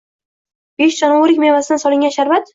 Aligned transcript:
Besh 0.81 0.97
dona 1.03 1.19
o'rik 1.27 1.43
mevasidan 1.45 1.87
olingan 1.93 2.17
sharbat. 2.19 2.49